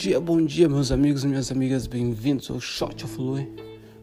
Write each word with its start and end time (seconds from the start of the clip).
dia, 0.00 0.18
bom 0.18 0.42
dia, 0.42 0.66
meus 0.66 0.90
amigos 0.90 1.24
e 1.24 1.26
minhas 1.26 1.52
amigas, 1.52 1.86
bem-vindos 1.86 2.50
ao 2.50 2.58
Shot 2.58 3.04
of 3.04 3.20
Louis. 3.20 3.46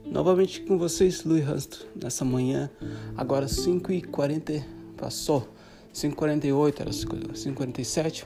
Novamente 0.05 0.61
com 0.61 0.77
vocês, 0.77 1.23
Louis 1.23 1.43
Rastro, 1.43 1.87
nessa 1.99 2.23
manhã, 2.23 2.69
agora 3.15 3.47
5h40, 3.47 4.63
passou, 4.95 5.49
5h48, 5.91 6.81
era 6.81 6.91
5h47, 6.91 8.25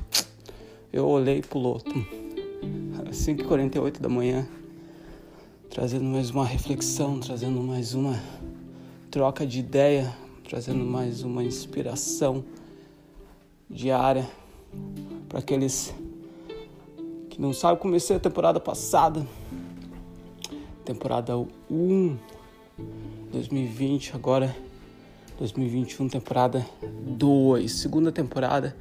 eu 0.92 1.08
olhei 1.08 1.38
e 1.38 1.42
pulou, 1.42 1.82
5h48 3.10 4.02
da 4.02 4.10
manhã, 4.10 4.46
trazendo 5.70 6.04
mais 6.04 6.30
uma 6.30 6.46
reflexão, 6.46 7.22
trazendo 7.22 7.62
mais 7.64 7.94
uma 7.94 8.22
troca 9.10 9.48
de 9.48 9.60
ideia, 9.60 10.14
trazendo 10.44 10.84
mais 10.84 11.24
uma 11.24 11.42
inspiração 11.42 12.44
diária 13.70 14.30
para 15.30 15.40
aqueles 15.40 15.94
que 15.94 16.01
não 17.42 17.54
sabem, 17.54 17.82
comecei 17.82 18.16
a 18.16 18.20
temporada 18.20 18.60
passada, 18.60 19.26
temporada 20.86 21.36
1, 21.72 22.16
2020, 23.32 24.16
agora 24.16 24.56
2021, 25.40 26.08
temporada 26.08 26.64
2, 26.84 27.72
segunda 27.72 28.12
temporada, 28.12 28.78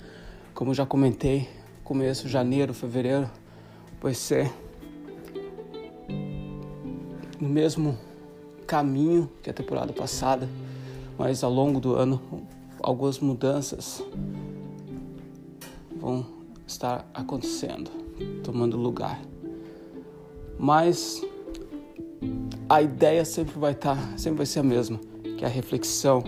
como 0.53 0.75
já 0.75 0.85
comentei, 0.85 1.49
começo 1.83 2.29
janeiro, 2.29 2.75
fevereiro, 2.75 3.31
vai 3.99 4.13
ser 4.13 4.53
no 7.41 7.49
mesmo 7.49 7.97
caminho 8.67 9.31
que 9.43 9.49
a 9.49 9.55
temporada 9.55 9.95
passada, 9.95 10.47
mas 11.17 11.43
ao 11.43 11.51
longo 11.51 11.81
do 11.81 11.95
ano 11.95 12.21
algumas 12.83 13.21
mudanças 13.21 14.05
vão 15.99 16.27
estar 16.67 17.09
acontecendo 17.15 18.10
tomando 18.43 18.77
lugar. 18.77 19.21
Mas 20.59 21.25
a 22.69 22.83
ideia 22.83 23.25
sempre 23.25 23.59
vai 23.59 23.73
estar, 23.73 23.97
tá, 23.97 24.19
sempre 24.19 24.39
vai 24.39 24.47
ser 24.47 24.61
a 24.61 24.63
mesma, 24.63 25.01
que 25.37 25.45
é 25.45 25.47
a 25.47 25.51
reflexão, 25.51 26.23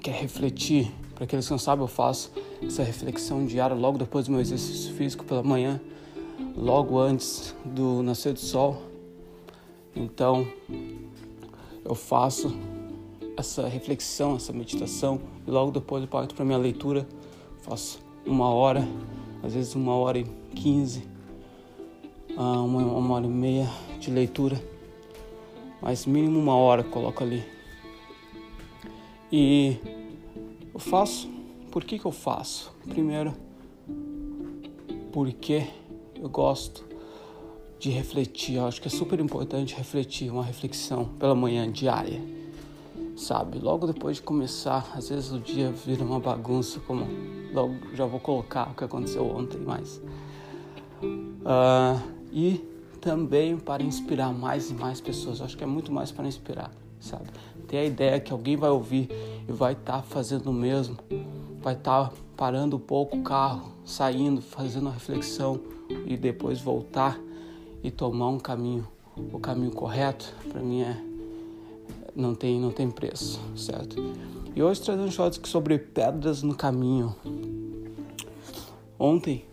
que 0.00 0.10
é 0.10 0.12
refletir. 0.12 0.92
Para 1.14 1.24
aqueles 1.24 1.46
que 1.46 1.52
não 1.52 1.58
sabem, 1.58 1.84
eu 1.84 1.88
faço 1.88 2.32
essa 2.62 2.82
reflexão 2.82 3.46
diária 3.46 3.76
logo 3.76 3.98
depois 3.98 4.26
do 4.26 4.32
meu 4.32 4.40
exercício 4.40 4.92
físico 4.94 5.24
pela 5.24 5.42
manhã, 5.42 5.80
logo 6.56 6.98
antes 6.98 7.54
do 7.64 8.02
nascer 8.02 8.32
do 8.32 8.40
sol. 8.40 8.82
Então, 9.94 10.46
eu 11.84 11.94
faço 11.94 12.52
essa 13.36 13.68
reflexão, 13.68 14.36
essa 14.36 14.52
meditação 14.52 15.20
e 15.46 15.50
logo 15.50 15.70
depois 15.70 16.02
eu 16.02 16.08
parto 16.08 16.34
para 16.34 16.44
minha 16.44 16.58
leitura. 16.58 17.06
Faço 17.62 18.00
uma 18.26 18.48
hora 18.48 18.86
às 19.44 19.52
vezes 19.52 19.74
uma 19.74 19.94
hora 19.94 20.18
e 20.18 20.26
quinze, 20.54 21.02
ah, 22.36 22.60
uma, 22.62 22.82
uma 22.82 23.14
hora 23.14 23.26
e 23.26 23.28
meia 23.28 23.68
de 23.98 24.10
leitura, 24.10 24.62
mas 25.82 26.06
mínimo 26.06 26.38
uma 26.38 26.56
hora 26.56 26.82
coloco 26.82 27.22
ali. 27.22 27.44
E 29.30 29.76
eu 30.72 30.80
faço, 30.80 31.28
por 31.70 31.84
que, 31.84 31.98
que 31.98 32.04
eu 32.04 32.12
faço? 32.12 32.72
Primeiro, 32.88 33.34
porque 35.12 35.66
eu 36.20 36.28
gosto 36.28 36.84
de 37.78 37.90
refletir, 37.90 38.56
eu 38.56 38.66
acho 38.66 38.80
que 38.80 38.88
é 38.88 38.90
super 38.90 39.20
importante 39.20 39.74
refletir, 39.74 40.30
uma 40.30 40.44
reflexão 40.44 41.04
pela 41.18 41.34
manhã 41.34 41.70
diária 41.70 42.22
sabe? 43.16 43.58
Logo 43.58 43.86
depois 43.86 44.16
de 44.16 44.22
começar, 44.22 44.92
às 44.94 45.08
vezes 45.08 45.32
o 45.32 45.38
dia 45.38 45.70
vira 45.70 46.04
uma 46.04 46.20
bagunça, 46.20 46.80
como 46.80 47.06
logo 47.52 47.74
já 47.94 48.04
vou 48.04 48.20
colocar 48.20 48.70
o 48.70 48.74
que 48.74 48.84
aconteceu 48.84 49.26
ontem, 49.26 49.58
mas 49.58 50.00
uh, 51.44 52.00
e 52.32 52.64
também 53.00 53.58
para 53.58 53.82
inspirar 53.82 54.32
mais 54.32 54.70
e 54.70 54.74
mais 54.74 55.00
pessoas. 55.00 55.38
Eu 55.38 55.44
acho 55.44 55.56
que 55.56 55.64
é 55.64 55.66
muito 55.66 55.92
mais 55.92 56.10
para 56.10 56.26
inspirar, 56.26 56.70
sabe? 56.98 57.28
Ter 57.68 57.78
a 57.78 57.84
ideia 57.84 58.20
que 58.20 58.32
alguém 58.32 58.56
vai 58.56 58.70
ouvir 58.70 59.08
e 59.48 59.52
vai 59.52 59.72
estar 59.72 59.98
tá 59.98 60.02
fazendo 60.02 60.50
o 60.50 60.52
mesmo, 60.52 60.96
vai 61.60 61.74
estar 61.74 62.08
tá 62.08 62.12
parando 62.36 62.76
um 62.76 62.80
pouco 62.80 63.16
o 63.16 63.22
carro, 63.22 63.72
saindo, 63.84 64.40
fazendo 64.40 64.82
uma 64.82 64.92
reflexão 64.92 65.60
e 66.06 66.16
depois 66.16 66.60
voltar 66.60 67.20
e 67.82 67.90
tomar 67.90 68.28
um 68.28 68.38
caminho, 68.38 68.88
o 69.32 69.38
caminho 69.38 69.70
correto, 69.70 70.34
para 70.50 70.62
mim 70.62 70.80
é 70.80 71.14
não 72.16 72.34
tem, 72.34 72.60
não 72.60 72.70
tem 72.70 72.90
preço, 72.90 73.40
certo? 73.56 73.96
E 74.54 74.62
hoje 74.62 74.80
trazendo 74.82 75.10
shots 75.10 75.40
sobre 75.50 75.78
pedras 75.78 76.42
no 76.42 76.54
caminho. 76.54 77.14
Ontem, 78.96 79.44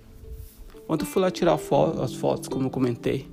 ontem 0.91 1.05
eu 1.05 1.07
fui 1.07 1.21
lá 1.21 1.31
tirar 1.31 1.57
as 2.03 2.13
fotos, 2.13 2.49
como 2.49 2.65
eu 2.65 2.69
comentei, 2.69 3.25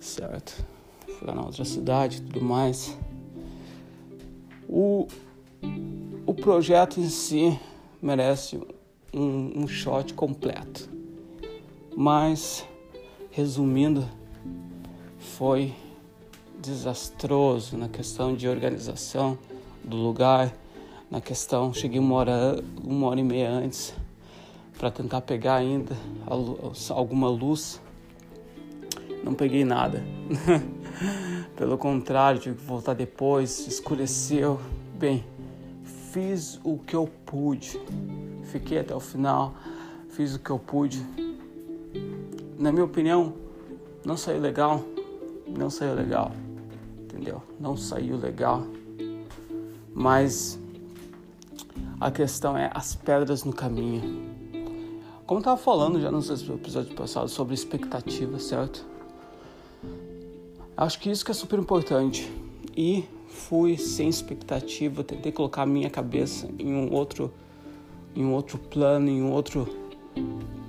certo? 0.00 0.64
Fui 1.06 1.26
lá 1.26 1.34
na 1.34 1.42
outra 1.44 1.66
cidade 1.66 2.16
e 2.16 2.20
tudo 2.22 2.42
mais. 2.42 2.96
O, 4.66 5.06
o 6.24 6.32
projeto 6.32 6.98
em 6.98 7.10
si 7.10 7.60
merece 8.00 8.58
um, 9.12 9.62
um 9.62 9.68
shot 9.68 10.14
completo. 10.14 10.88
Mas, 11.94 12.66
resumindo, 13.30 14.08
foi 15.18 15.74
desastroso 16.58 17.76
na 17.76 17.88
questão 17.90 18.34
de 18.34 18.48
organização 18.48 19.36
do 19.84 19.96
lugar, 19.98 20.56
na 21.10 21.20
questão 21.20 21.74
cheguei 21.74 21.98
uma 21.98 22.14
hora, 22.14 22.64
uma 22.82 23.08
hora 23.08 23.20
e 23.20 23.22
meia 23.22 23.50
antes 23.50 23.94
para 24.78 24.90
tentar 24.90 25.20
pegar 25.20 25.56
ainda 25.56 25.96
alguma 26.90 27.28
luz. 27.28 27.80
Não 29.22 29.34
peguei 29.34 29.64
nada. 29.64 30.02
Pelo 31.56 31.78
contrário, 31.78 32.40
tive 32.40 32.56
que 32.56 32.64
voltar 32.64 32.94
depois, 32.94 33.66
escureceu. 33.66 34.60
Bem, 34.98 35.24
fiz 36.12 36.60
o 36.64 36.78
que 36.78 36.96
eu 36.96 37.08
pude. 37.24 37.80
Fiquei 38.44 38.78
até 38.78 38.94
o 38.94 39.00
final, 39.00 39.54
fiz 40.10 40.34
o 40.34 40.38
que 40.38 40.50
eu 40.50 40.58
pude. 40.58 41.04
Na 42.58 42.72
minha 42.72 42.84
opinião, 42.84 43.34
não 44.04 44.16
saiu 44.16 44.40
legal. 44.40 44.84
Não 45.46 45.70
saiu 45.70 45.94
legal 45.94 46.32
entendeu? 47.12 47.42
Não 47.60 47.76
saiu 47.76 48.16
legal. 48.16 48.66
Mas 49.94 50.58
a 52.00 52.10
questão 52.10 52.56
é 52.56 52.70
as 52.74 52.94
pedras 52.94 53.44
no 53.44 53.52
caminho. 53.52 54.31
Como 55.26 55.40
eu 55.40 55.44
tava 55.44 55.56
falando 55.56 56.00
já 56.00 56.10
nos 56.10 56.28
episódios 56.30 56.94
passados 56.94 57.32
sobre 57.32 57.54
expectativa, 57.54 58.38
certo? 58.38 58.84
Acho 60.76 60.98
que 60.98 61.10
isso 61.10 61.24
que 61.24 61.30
é 61.30 61.34
super 61.34 61.58
importante. 61.58 62.30
E 62.76 63.04
fui 63.28 63.76
sem 63.76 64.08
expectativa, 64.08 65.04
tentei 65.04 65.30
colocar 65.30 65.62
a 65.62 65.66
minha 65.66 65.88
cabeça 65.88 66.48
em 66.58 66.74
um 66.74 66.92
outro 66.92 67.32
em 68.14 68.24
um 68.24 68.34
outro 68.34 68.58
plano, 68.58 69.08
em 69.08 69.22
um 69.22 69.32
outro 69.32 69.66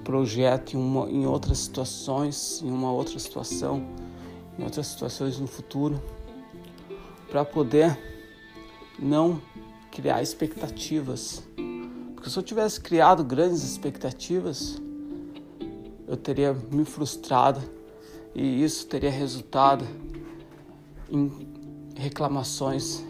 projeto, 0.03 0.75
em, 0.75 0.78
uma, 0.78 1.09
em 1.09 1.25
outras 1.25 1.58
situações, 1.58 2.62
em 2.64 2.72
uma 2.72 2.91
outra 2.91 3.20
situação, 3.20 3.85
em 4.58 4.64
outras 4.64 4.88
situações 4.88 5.40
no 5.40 5.47
futuro 5.47 6.02
para 7.30 7.44
poder 7.44 7.97
não 9.00 9.41
criar 9.91 10.22
expectativas. 10.22 11.44
Porque 12.23 12.31
se 12.31 12.39
eu 12.39 12.44
tivesse 12.44 12.79
criado 12.79 13.22
grandes 13.22 13.63
expectativas, 13.63 14.81
eu 16.07 16.16
teria 16.16 16.53
me 16.72 16.85
frustrado 16.85 17.61
e 18.34 18.63
isso 18.63 18.88
teria 18.88 19.11
resultado 19.11 19.85
em 21.11 21.45
reclamações. 21.97 23.03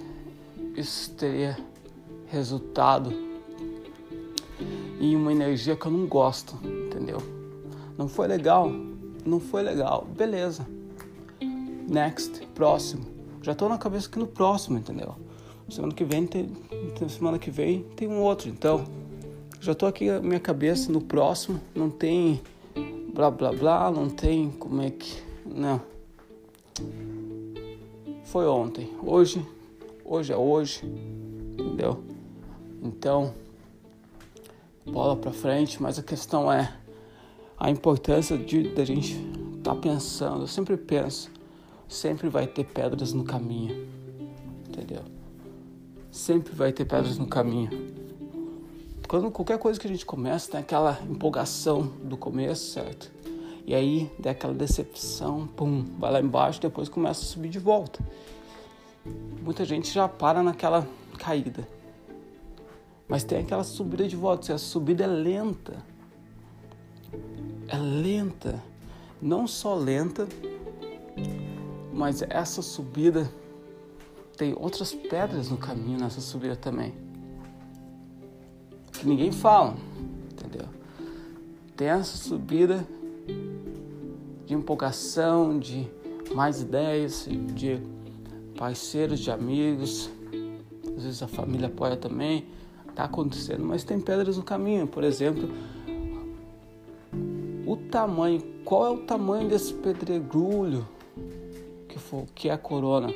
Isso 0.76 1.12
teria 1.12 1.56
resultado 2.26 3.14
em 5.00 5.16
uma 5.16 5.32
energia 5.32 5.76
que 5.76 5.86
eu 5.86 5.92
não 5.92 6.08
gosto, 6.08 6.58
entendeu? 6.88 7.20
Não 7.96 8.08
foi 8.08 8.28
legal, 8.28 8.68
não 9.24 9.40
foi 9.40 9.62
legal, 9.62 10.08
beleza. 10.18 10.66
Next, 11.88 12.48
próximo 12.56 13.06
já 13.44 13.54
tô 13.54 13.70
na 13.70 13.78
cabeça 13.78 14.10
que 14.10 14.18
no 14.18 14.26
próximo, 14.26 14.80
entendeu? 14.80 15.16
Semana 15.70 15.94
que 15.94 16.04
vem 16.04 16.26
tem, 16.26 16.50
semana 17.10 17.38
que 17.38 17.52
vem 17.52 17.84
tem 17.96 18.08
um 18.08 18.20
outro, 18.20 18.50
então 18.50 19.03
já 19.64 19.74
tô 19.74 19.86
aqui 19.86 20.12
minha 20.20 20.42
cabeça 20.42 20.92
no 20.92 21.00
próximo, 21.00 21.58
não 21.74 21.90
tem 21.90 22.42
blá 23.14 23.32
blá 23.32 23.54
blá, 23.54 23.90
não 23.90 24.10
tem 24.10 24.52
como 24.52 24.82
é 24.82 24.90
que, 24.90 25.24
não. 25.46 25.82
Foi 28.26 28.46
ontem, 28.46 28.92
hoje, 29.02 29.46
hoje 30.04 30.34
é 30.34 30.36
hoje, 30.36 30.84
entendeu? 31.54 32.04
Então, 32.82 33.34
bola 34.86 35.16
para 35.16 35.32
frente, 35.32 35.82
mas 35.82 35.98
a 35.98 36.04
questão 36.04 36.52
é 36.52 36.76
a 37.58 37.70
importância 37.70 38.38
de 38.38 38.68
da 38.76 38.84
gente 38.84 39.14
estar 39.58 39.76
tá 39.76 39.80
pensando. 39.80 40.42
Eu 40.42 40.48
sempre 40.48 40.76
penso 40.76 41.32
sempre 41.88 42.28
vai 42.28 42.48
ter 42.48 42.66
pedras 42.66 43.14
no 43.14 43.24
caminho, 43.24 43.88
entendeu? 44.68 45.04
Sempre 46.12 46.54
vai 46.54 46.74
ter 46.74 46.84
pedras 46.84 47.18
no 47.18 47.28
caminho. 47.28 48.03
Quando 49.14 49.30
qualquer 49.30 49.60
coisa 49.60 49.80
que 49.80 49.86
a 49.86 49.90
gente 49.92 50.08
começa 50.08 50.50
tem 50.50 50.60
aquela 50.60 51.00
empolgação 51.08 51.84
do 51.84 52.18
começo, 52.18 52.72
certo? 52.72 53.12
E 53.64 53.76
aí, 53.76 54.12
daquela 54.18 54.56
decepção, 54.56 55.46
pum, 55.46 55.86
vai 56.00 56.12
lá 56.12 56.20
embaixo, 56.20 56.60
depois 56.60 56.90
começa 56.90 57.22
a 57.22 57.24
subir 57.24 57.50
de 57.50 57.60
volta. 57.60 58.04
Muita 59.40 59.66
gente 59.66 59.94
já 59.94 60.08
para 60.08 60.42
naquela 60.42 60.88
caída. 61.20 61.68
Mas 63.08 63.24
tem 63.24 63.38
aquela 63.38 63.64
subida 63.64 64.08
de 64.08 64.16
volta, 64.16 64.52
a 64.52 64.58
subida 64.58 65.04
é 65.04 65.08
lenta. 65.08 65.86
É 67.68 67.78
lenta. 67.78 68.60
Não 69.22 69.46
só 69.46 69.76
lenta, 69.76 70.28
mas 71.94 72.24
essa 72.24 72.64
subida 72.64 73.32
tem 74.36 74.56
outras 74.58 74.92
pedras 74.92 75.52
no 75.52 75.58
caminho 75.58 76.00
nessa 76.00 76.20
subida 76.20 76.56
também. 76.56 77.13
Que 79.04 79.10
ninguém 79.10 79.34
fala, 79.34 79.76
entendeu? 80.32 80.66
Tem 81.76 81.90
essa 81.90 82.16
subida 82.16 82.88
de 84.46 84.54
empolgação, 84.54 85.60
de 85.60 85.86
mais 86.34 86.62
ideias, 86.62 87.28
de 87.54 87.82
parceiros, 88.58 89.20
de 89.20 89.30
amigos. 89.30 90.10
Às 90.96 91.04
vezes 91.04 91.22
a 91.22 91.28
família 91.28 91.68
apoia 91.68 91.98
também. 91.98 92.46
Tá 92.96 93.04
acontecendo, 93.04 93.66
mas 93.66 93.84
tem 93.84 94.00
pedras 94.00 94.38
no 94.38 94.44
caminho. 94.44 94.88
Por 94.88 95.04
exemplo, 95.04 95.50
o 97.68 97.76
tamanho. 97.76 98.42
Qual 98.64 98.86
é 98.88 98.90
o 98.92 99.00
tamanho 99.00 99.50
desse 99.50 99.74
pedregulho 99.74 100.88
que, 101.90 102.00
for, 102.00 102.26
que 102.34 102.48
é 102.48 102.54
a 102.54 102.58
corona? 102.58 103.14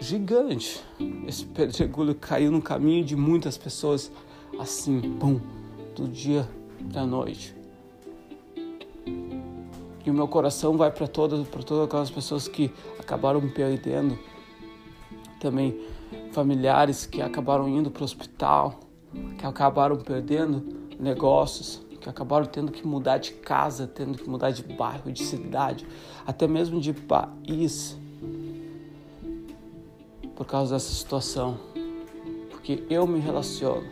Gigante. 0.00 0.82
Esse 1.26 1.44
pedregulho 1.44 2.14
caiu 2.14 2.52
no 2.52 2.62
caminho 2.62 3.04
de 3.04 3.16
muitas 3.16 3.58
pessoas 3.58 4.12
assim, 4.60 5.00
pum, 5.18 5.40
do 5.94 6.06
dia 6.06 6.48
da 6.80 7.04
noite. 7.04 7.54
E 10.04 10.10
o 10.10 10.14
meu 10.14 10.28
coração 10.28 10.76
vai 10.76 10.90
para 10.92 11.08
todas, 11.08 11.46
para 11.48 11.64
todas 11.64 11.86
aquelas 11.86 12.10
pessoas 12.10 12.46
que 12.46 12.72
acabaram 12.96 13.40
perdendo, 13.48 14.16
também 15.40 15.80
familiares 16.30 17.06
que 17.06 17.20
acabaram 17.20 17.68
indo 17.68 17.90
para 17.90 18.02
o 18.02 18.04
hospital, 18.04 18.78
que 19.36 19.44
acabaram 19.44 19.96
perdendo 19.96 20.64
negócios, 21.00 21.84
que 22.00 22.08
acabaram 22.08 22.46
tendo 22.46 22.70
que 22.70 22.86
mudar 22.86 23.18
de 23.18 23.32
casa, 23.32 23.84
tendo 23.88 24.16
que 24.16 24.30
mudar 24.30 24.52
de 24.52 24.62
bairro, 24.62 25.10
de 25.10 25.24
cidade, 25.24 25.84
até 26.24 26.46
mesmo 26.46 26.80
de 26.80 26.92
país, 26.92 27.98
por 30.36 30.46
causa 30.46 30.74
dessa 30.74 30.92
situação. 30.92 31.58
Porque 32.50 32.84
eu 32.90 33.06
me 33.06 33.18
relaciono, 33.18 33.86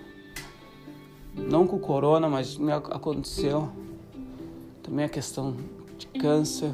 não 1.34 1.66
com 1.66 1.76
o 1.76 1.80
corona, 1.80 2.28
mas 2.28 2.56
me 2.56 2.70
aconteceu 2.70 3.68
também 4.82 5.06
a 5.06 5.08
questão 5.08 5.56
de 5.96 6.06
câncer, 6.06 6.70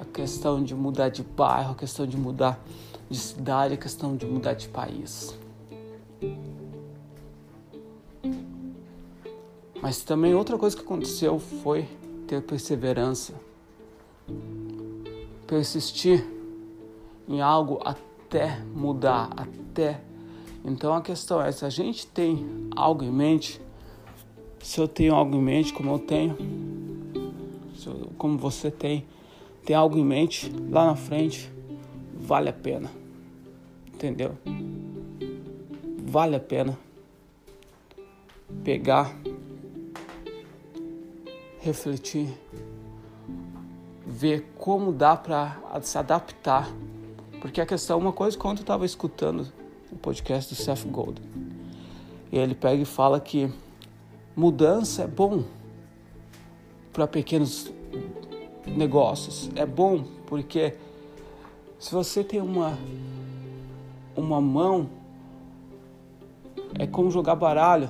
a 0.00 0.04
questão 0.04 0.64
de 0.64 0.74
mudar 0.74 1.10
de 1.10 1.22
bairro, 1.22 1.72
a 1.72 1.74
questão 1.74 2.06
de 2.06 2.16
mudar 2.16 2.58
de 3.08 3.18
cidade, 3.18 3.74
a 3.74 3.76
questão 3.76 4.16
de 4.16 4.24
mudar 4.24 4.54
de 4.54 4.68
país. 4.68 5.38
Mas 9.82 10.02
também 10.02 10.34
outra 10.34 10.56
coisa 10.56 10.76
que 10.76 10.82
aconteceu 10.82 11.38
foi 11.38 11.88
ter 12.26 12.42
perseverança. 12.42 13.34
Persistir 15.46 16.24
em 17.28 17.40
algo 17.40 17.80
até 17.84 18.09
mudar, 18.74 19.30
até. 19.36 20.00
Então 20.64 20.94
a 20.94 21.00
questão 21.00 21.40
é: 21.40 21.50
se 21.52 21.64
a 21.64 21.70
gente 21.70 22.06
tem 22.06 22.68
algo 22.76 23.04
em 23.04 23.10
mente, 23.10 23.60
se 24.60 24.80
eu 24.80 24.86
tenho 24.86 25.14
algo 25.14 25.36
em 25.36 25.42
mente, 25.42 25.72
como 25.72 25.92
eu 25.92 25.98
tenho, 25.98 26.36
como 28.18 28.36
você 28.36 28.70
tem, 28.70 29.06
tem 29.64 29.74
algo 29.74 29.96
em 29.96 30.04
mente 30.04 30.52
lá 30.70 30.86
na 30.86 30.96
frente, 30.96 31.50
vale 32.14 32.48
a 32.48 32.52
pena. 32.52 32.90
Entendeu? 33.92 34.36
Vale 35.98 36.36
a 36.36 36.40
pena 36.40 36.78
pegar, 38.64 39.14
refletir, 41.60 42.28
ver 44.06 44.46
como 44.58 44.92
dá 44.92 45.16
para 45.16 45.56
se 45.82 45.96
adaptar. 45.96 46.70
Porque 47.40 47.60
a 47.60 47.66
questão, 47.66 47.98
uma 47.98 48.12
coisa, 48.12 48.36
quando 48.36 48.58
eu 48.58 48.62
estava 48.62 48.84
escutando 48.84 49.50
o 49.90 49.96
podcast 49.96 50.54
do 50.54 50.60
Seth 50.60 50.86
Golden, 50.86 51.24
e 52.30 52.38
ele 52.38 52.54
pega 52.54 52.82
e 52.82 52.84
fala 52.84 53.18
que 53.18 53.50
mudança 54.36 55.02
é 55.02 55.06
bom 55.06 55.44
para 56.92 57.06
pequenos 57.06 57.72
negócios. 58.66 59.50
É 59.56 59.66
bom 59.66 60.04
porque 60.26 60.74
se 61.78 61.92
você 61.92 62.22
tem 62.22 62.40
uma 62.40 62.78
uma 64.16 64.40
mão 64.40 64.88
é 66.78 66.86
como 66.86 67.10
jogar 67.10 67.34
baralho, 67.34 67.88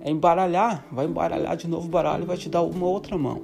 é 0.00 0.10
embaralhar, 0.10 0.84
vai 0.90 1.06
embaralhar 1.06 1.56
de 1.56 1.68
novo 1.68 1.86
o 1.86 1.90
baralho 1.90 2.24
e 2.24 2.26
vai 2.26 2.36
te 2.36 2.48
dar 2.48 2.62
uma 2.62 2.86
outra 2.86 3.16
mão. 3.16 3.42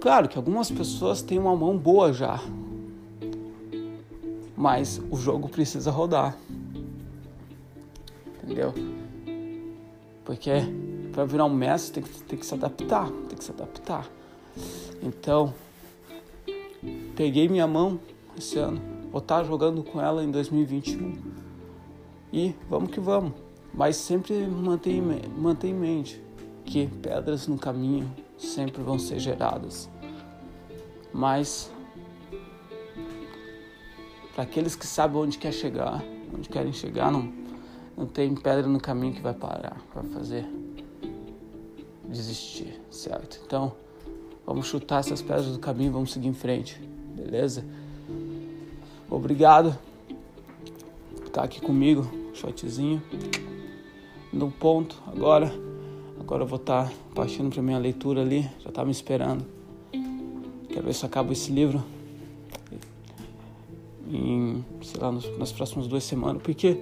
Claro 0.00 0.28
que 0.28 0.36
algumas 0.36 0.70
pessoas 0.70 1.22
têm 1.22 1.38
uma 1.38 1.54
mão 1.54 1.76
boa 1.76 2.12
já, 2.12 2.40
mas 4.60 5.00
o 5.10 5.16
jogo 5.16 5.48
precisa 5.48 5.90
rodar. 5.90 6.36
Entendeu? 8.42 8.74
Porque 10.22 10.50
para 11.12 11.24
virar 11.24 11.46
um 11.46 11.54
mestre 11.54 12.02
tem 12.02 12.12
que, 12.12 12.22
tem 12.24 12.38
que 12.38 12.44
se 12.44 12.52
adaptar, 12.52 13.10
tem 13.26 13.38
que 13.38 13.42
se 13.42 13.50
adaptar. 13.52 14.06
Então, 15.02 15.54
peguei 17.16 17.48
minha 17.48 17.66
mão 17.66 17.98
esse 18.36 18.58
ano, 18.58 18.82
vou 19.10 19.22
estar 19.22 19.42
jogando 19.44 19.82
com 19.82 19.98
ela 19.98 20.22
em 20.22 20.30
2021 20.30 21.16
e 22.30 22.54
vamos 22.68 22.90
que 22.90 23.00
vamos. 23.00 23.32
Mas 23.72 23.96
sempre 23.96 24.46
mantenha, 24.46 25.22
mantenha 25.38 25.74
em 25.74 25.78
mente 25.78 26.22
que 26.66 26.86
pedras 26.86 27.46
no 27.46 27.56
caminho 27.56 28.14
sempre 28.36 28.82
vão 28.82 28.98
ser 28.98 29.18
geradas. 29.18 29.88
Mas 31.14 31.72
para 34.34 34.44
aqueles 34.44 34.74
que 34.74 34.86
sabem 34.86 35.20
onde 35.20 35.38
quer 35.38 35.52
chegar, 35.52 36.02
onde 36.34 36.48
querem 36.48 36.72
chegar, 36.72 37.10
não, 37.10 37.32
não 37.96 38.06
tem 38.06 38.34
pedra 38.34 38.66
no 38.66 38.80
caminho 38.80 39.14
que 39.14 39.20
vai 39.20 39.34
parar, 39.34 39.80
vai 39.94 40.04
fazer 40.04 40.46
desistir, 42.08 42.80
certo? 42.90 43.40
Então, 43.44 43.72
Vamos 44.50 44.66
chutar 44.66 44.98
essas 44.98 45.22
pedras 45.22 45.46
do 45.46 45.60
caminho, 45.60 45.92
vamos 45.92 46.12
seguir 46.12 46.26
em 46.26 46.34
frente, 46.34 46.76
beleza? 47.14 47.64
Obrigado 49.08 49.78
por 51.14 51.26
estar 51.26 51.44
aqui 51.44 51.60
comigo, 51.60 52.10
shotzinho. 52.34 53.00
No 54.32 54.50
ponto, 54.50 55.00
agora, 55.06 55.54
agora 56.18 56.42
eu 56.42 56.48
vou 56.48 56.58
estar 56.58 56.92
partindo 57.14 57.48
para 57.54 57.62
minha 57.62 57.78
leitura 57.78 58.22
ali, 58.22 58.50
já 58.58 58.72
tá 58.72 58.84
me 58.84 58.90
esperando. 58.90 59.46
Quero 60.68 60.84
ver 60.84 60.94
se 60.94 61.06
acaba 61.06 61.32
esse 61.32 61.52
livro 61.52 61.84
em, 64.10 64.64
sei 64.82 65.00
lá, 65.00 65.12
nas 65.12 65.52
próximas 65.52 65.86
duas 65.86 66.04
semanas, 66.04 66.42
porque 66.42 66.80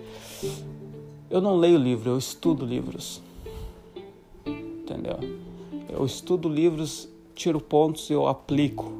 eu 1.31 1.41
não 1.41 1.57
leio 1.57 1.79
livro, 1.79 2.11
eu 2.11 2.19
estudo 2.19 2.65
livros. 2.65 3.23
Entendeu? 4.47 5.19
Eu 5.89 6.05
estudo 6.05 6.49
livros 6.49 7.09
tiro 7.35 7.61
pontos 7.61 8.11
e 8.11 8.13
eu 8.13 8.27
aplico. 8.27 8.93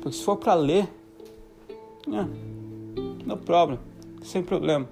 Porque 0.00 0.16
se 0.16 0.24
for 0.24 0.36
para 0.36 0.54
ler, 0.54 0.88
não 3.24 3.36
problema, 3.38 3.80
sem 4.22 4.42
problema. 4.42 4.88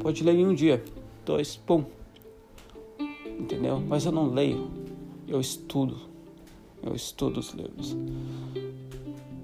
Pode 0.00 0.22
ler 0.22 0.34
em 0.34 0.46
um 0.46 0.54
dia, 0.54 0.84
dois, 1.24 1.56
pum. 1.56 1.84
Entendeu? 3.38 3.80
Mas 3.80 4.06
eu 4.06 4.12
não 4.12 4.28
leio, 4.28 4.70
eu 5.26 5.40
estudo. 5.40 5.96
Eu 6.82 6.94
estudo 6.94 7.40
os 7.40 7.50
livros. 7.50 7.96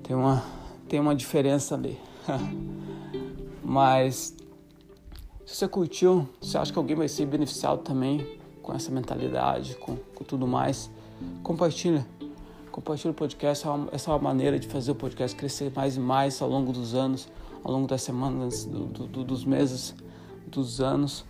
Tem 0.03 0.15
uma, 0.15 0.45
tem 0.91 1.01
uma 1.01 1.15
diferença 1.15 1.75
ali. 1.75 1.99
Mas 3.65 4.37
se 5.47 5.57
você 5.57 5.67
curtiu, 5.67 6.29
você 6.39 6.59
acha 6.59 6.71
que 6.71 6.79
alguém 6.79 6.97
vai 6.97 7.09
ser 7.09 7.25
beneficiado 7.25 7.79
também 7.79 8.39
com 8.61 8.75
essa 8.75 8.91
mentalidade, 8.91 9.77
com, 9.77 9.97
com 9.97 10.25
tudo 10.25 10.47
mais, 10.47 10.91
Compartilha. 11.43 12.07
Compartilha 12.71 13.11
o 13.11 13.15
podcast. 13.15 13.67
Essa 13.93 14.11
é 14.11 14.15
uma 14.15 14.19
maneira 14.19 14.59
de 14.59 14.69
fazer 14.69 14.93
o 14.93 14.95
podcast 14.95 15.37
crescer 15.37 15.73
mais 15.75 15.97
e 15.97 16.01
mais 16.01 16.41
ao 16.41 16.49
longo 16.49 16.73
dos 16.73 16.95
anos, 16.95 17.29
ao 17.63 17.73
longo 17.73 17.87
das 17.87 18.03
semanas, 18.03 18.65
do, 18.65 18.87
do, 18.87 19.25
dos 19.25 19.45
meses, 19.45 19.95
dos 20.47 20.81
anos. 20.81 21.25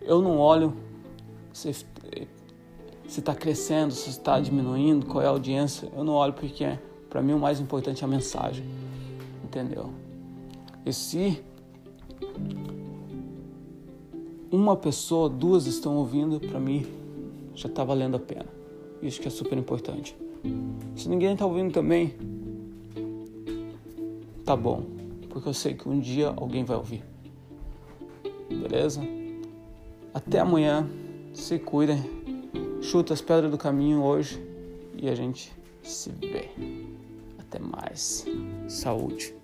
Eu 0.00 0.20
não 0.20 0.38
olho 0.38 0.76
se 1.52 1.70
está 3.06 3.34
crescendo, 3.34 3.92
se 3.92 4.10
está 4.10 4.40
diminuindo, 4.40 5.06
qual 5.06 5.22
é 5.22 5.26
a 5.26 5.30
audiência. 5.30 5.88
Eu 5.94 6.04
não 6.04 6.14
olho 6.14 6.32
porque, 6.32 6.78
para 7.12 7.20
mim, 7.20 7.34
o 7.34 7.38
mais 7.38 7.60
importante 7.60 8.02
é 8.02 8.06
a 8.06 8.08
mensagem. 8.08 8.64
Entendeu? 9.44 9.90
E 10.86 10.94
se 10.94 11.42
uma 14.50 14.74
pessoa, 14.74 15.28
duas 15.28 15.66
estão 15.66 15.98
ouvindo, 15.98 16.40
para 16.40 16.58
mim 16.58 16.86
já 17.54 17.68
está 17.68 17.84
valendo 17.84 18.16
a 18.16 18.18
pena. 18.18 18.46
Isso 19.02 19.20
que 19.20 19.28
é 19.28 19.30
super 19.30 19.58
importante. 19.58 20.16
Se 20.96 21.06
ninguém 21.06 21.34
está 21.34 21.44
ouvindo 21.44 21.70
também, 21.70 22.14
tá 24.46 24.56
bom, 24.56 24.82
porque 25.28 25.50
eu 25.50 25.54
sei 25.54 25.74
que 25.74 25.86
um 25.86 26.00
dia 26.00 26.32
alguém 26.34 26.64
vai 26.64 26.78
ouvir. 26.78 27.04
Beleza? 28.48 29.02
Até 30.14 30.40
amanhã. 30.40 30.88
Se 31.34 31.58
cuidem. 31.58 31.98
Chuta 32.80 33.12
as 33.12 33.20
pedras 33.20 33.50
do 33.50 33.58
caminho 33.58 34.02
hoje 34.02 34.42
e 34.96 35.10
a 35.10 35.14
gente 35.14 35.52
se 35.82 36.10
vê. 36.10 36.81
Até 37.52 37.58
mais. 37.58 38.24
Saúde. 38.66 39.41